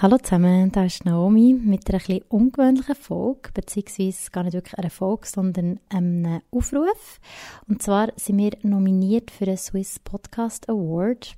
Hallo 0.00 0.16
zusammen, 0.16 0.70
da 0.70 0.84
ist 0.84 1.04
Naomi 1.04 1.54
mit 1.54 1.88
einer 1.88 2.00
etwas 2.00 2.20
ungewöhnlichen 2.28 2.94
Folge, 2.94 3.50
beziehungsweise 3.52 4.30
gar 4.30 4.44
nicht 4.44 4.52
wirklich 4.52 4.78
einer 4.78 4.90
Folge, 4.90 5.26
sondern 5.26 5.80
einem 5.88 6.40
Aufruf. 6.52 7.18
Und 7.66 7.82
zwar 7.82 8.12
sind 8.14 8.38
wir 8.38 8.52
nominiert 8.62 9.32
für 9.32 9.46
den 9.46 9.56
Swiss 9.56 9.98
Podcast 9.98 10.68
Award. 10.68 11.34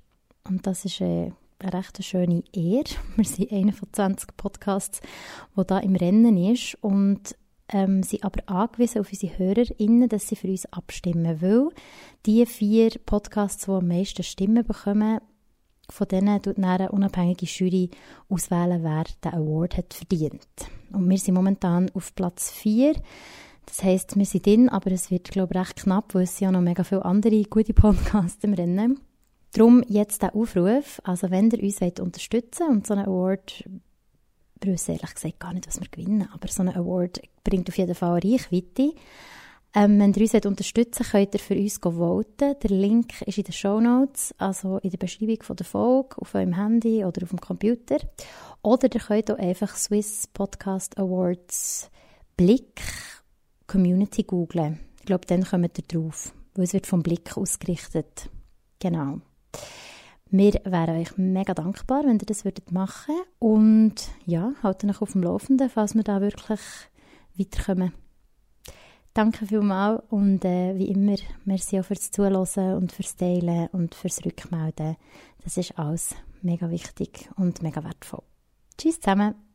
Und 0.47 0.67
das 0.67 0.85
ist 0.85 1.01
eine, 1.01 1.33
eine 1.59 1.73
recht 1.73 2.05
schöne 2.05 2.43
Ehre. 2.53 2.85
Wir 3.17 3.25
sind 3.25 3.51
einer 3.51 3.73
von 3.73 3.89
20 3.91 4.37
Podcasts, 4.37 5.01
der 5.57 5.65
da 5.65 5.79
im 5.79 5.97
Rennen 5.97 6.37
ist. 6.37 6.77
Und 6.83 7.35
ähm, 7.71 8.03
sind 8.03 8.25
aber 8.25 8.43
angewiesen 8.45 9.01
auf 9.01 9.11
unsere 9.11 9.39
HörerInnen, 9.39 10.11
dass 10.11 10.29
sie 10.29 10.37
für 10.37 10.49
uns 10.49 10.71
abstimmen, 10.71 11.41
weil 11.41 11.71
die 12.27 12.45
vier 12.45 12.91
Podcasts, 13.07 13.65
die 13.65 13.71
am 13.71 13.89
meisten 13.89 14.23
Stimmen 14.23 14.67
bekommen, 14.67 15.21
von 15.91 16.09
denen 16.09 16.41
tut 16.43 16.59
eine 16.59 16.91
unabhängige 16.91 17.47
Jury 17.47 17.91
auswählen, 18.29 18.83
wer 18.83 19.05
den 19.25 19.35
Award 19.41 19.77
hat 19.77 19.95
verdient. 19.95 20.47
Und 20.93 21.09
wir 21.09 21.19
sind 21.19 21.35
momentan 21.35 21.91
auf 21.95 22.15
Platz 22.15 22.51
4. 22.51 22.95
Das 23.67 23.83
heisst, 23.85 24.17
wir 24.17 24.25
sind 24.25 24.47
drin, 24.47 24.69
aber 24.69 24.91
es 24.91 25.11
wird, 25.11 25.31
glaube 25.31 25.55
ich, 25.55 25.61
recht 25.61 25.77
knapp, 25.77 26.15
weil 26.15 26.25
es 26.25 26.41
ja 26.41 26.51
noch 26.51 26.61
mega 26.61 26.83
viele 26.83 27.05
andere 27.05 27.43
gute 27.45 27.73
Podcasts 27.73 28.43
im 28.43 28.55
Rennen. 28.55 29.01
Darum 29.53 29.83
jetzt 29.89 30.23
der 30.23 30.35
Aufruf, 30.35 31.01
also 31.05 31.31
wenn 31.31 31.51
ihr 31.51 31.63
uns 31.63 31.81
wollt 31.81 32.01
unterstützen 32.01 32.69
und 32.69 32.87
so 32.87 32.95
einen 32.95 33.07
Award, 33.07 33.65
wir 34.61 34.73
wissen 34.73 34.93
ehrlich 34.93 35.15
gesagt 35.15 35.41
gar 35.41 35.53
nicht, 35.53 35.67
was 35.67 35.81
wir 35.81 35.89
gewinnen, 35.89 36.29
aber 36.33 36.49
so 36.49 36.63
einen 36.63 36.77
Award 36.77 37.21
bringt 37.43 37.69
auf 37.69 37.79
jeden 37.79 37.95
Fall 37.95 38.21
Reichweite. 38.21 38.93
Ähm, 39.73 40.01
wenn 40.01 40.13
ihr 40.13 40.23
uns 40.23 40.47
unterstützen 40.47 41.07
wollt, 41.13 41.31
könnt 41.31 41.35
ihr 41.35 41.41
für 41.41 41.55
uns 41.55 41.79
voten. 41.79 42.57
Der 42.61 42.71
Link 42.71 43.23
ist 43.23 43.39
in 43.39 43.45
den 43.45 43.53
Show 43.53 43.81
Notes, 43.81 44.35
also 44.37 44.79
in 44.79 44.91
der 44.91 44.99
Beschreibung 44.99 45.43
von 45.43 45.55
der 45.55 45.67
Folge, 45.67 46.19
auf 46.19 46.35
eurem 46.35 46.55
Handy 46.55 47.05
oder 47.05 47.23
auf 47.23 47.29
dem 47.29 47.41
Computer. 47.41 47.99
Oder 48.63 48.93
ihr 48.93 49.01
könnt 49.01 49.31
auch 49.31 49.39
einfach 49.39 49.77
Swiss 49.77 50.27
Podcast 50.27 50.99
Awards 50.99 51.89
Blick 52.37 52.83
Community 53.69 54.25
googlen. 54.25 54.81
Ich 54.99 55.07
glaube, 55.07 55.27
dann 55.27 55.45
kommt 55.45 55.79
ihr 55.79 55.85
drauf, 55.85 56.33
weil 56.55 56.65
es 56.65 56.73
wird 56.73 56.89
vom 56.89 57.05
Blick 57.05 57.37
ausgerichtet. 57.37 58.29
Genau. 58.81 59.21
Wir 60.33 60.55
wären 60.65 61.01
euch 61.01 61.17
mega 61.17 61.55
dankbar, 61.55 62.05
wenn 62.05 62.19
ihr 62.19 62.27
das 62.27 62.45
würdet 62.45 62.73
machen 62.73 63.15
Und 63.39 63.95
ja, 64.27 64.53
halten 64.65 64.91
euch 64.91 65.01
auf 65.01 65.13
dem 65.13 65.23
Laufenden, 65.23 65.71
falls 65.71 65.95
wir 65.95 66.03
da 66.03 66.21
wirklich 66.21 66.61
weiterkommen. 67.37 67.93
Danke 69.13 69.45
vielmals 69.45 70.03
und 70.09 70.45
äh, 70.45 70.77
wie 70.77 70.89
immer, 70.89 71.17
merci 71.45 71.81
auch 71.81 71.85
fürs 71.85 72.11
Zuhören 72.11 72.77
und 72.77 72.93
fürs 72.93 73.17
Teilen 73.17 73.67
und 73.73 73.95
fürs 73.95 74.25
Rückmelden. 74.25 74.97
Das 75.43 75.57
ist 75.57 75.77
alles 75.79 76.15
mega 76.43 76.71
wichtig 76.71 77.29
und 77.37 77.61
mega 77.63 77.83
wertvoll. 77.83 78.23
Tschüss 78.79 79.01
zusammen! 79.01 79.50